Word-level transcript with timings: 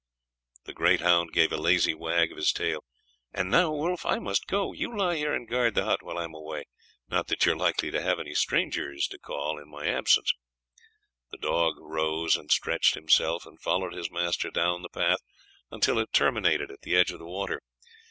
The 0.65 0.73
great 0.73 1.01
hound 1.01 1.31
gave 1.31 1.51
a 1.51 1.57
lazy 1.61 1.93
wag 1.93 2.31
of 2.31 2.37
his 2.37 2.51
tail. 2.51 2.83
"And 3.31 3.51
now, 3.51 3.69
Wolf, 3.71 4.03
I 4.03 4.17
must 4.17 4.47
go. 4.47 4.73
You 4.73 4.97
lie 4.97 5.15
here 5.17 5.31
and 5.31 5.47
guard 5.47 5.75
the 5.75 5.85
hut 5.85 6.01
while 6.01 6.17
I 6.17 6.23
am 6.23 6.33
away. 6.33 6.63
Not 7.07 7.27
that 7.27 7.45
you 7.45 7.51
are 7.51 7.55
likely 7.55 7.91
to 7.91 8.01
have 8.01 8.19
any 8.19 8.33
strangers 8.33 9.07
to 9.09 9.19
call 9.19 9.59
in 9.59 9.69
my 9.69 9.85
absence." 9.85 10.33
The 11.29 11.37
dog 11.37 11.75
rose 11.79 12.35
and 12.35 12.51
stretched 12.51 12.95
himself, 12.95 13.45
and 13.45 13.61
followed 13.61 13.93
his 13.93 14.09
master 14.09 14.49
down 14.49 14.81
the 14.81 14.89
path 14.89 15.19
until 15.69 15.99
it 15.99 16.11
terminated 16.13 16.71
at 16.71 16.81
the 16.81 16.95
edge 16.95 17.11
of 17.11 17.19
the 17.19 17.25
water. 17.27 17.61